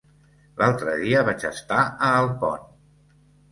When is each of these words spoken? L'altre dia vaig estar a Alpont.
L'altre 0.61 0.95
dia 1.01 1.21
vaig 1.29 1.45
estar 1.51 1.83
a 1.85 2.11
Alpont. 2.25 2.67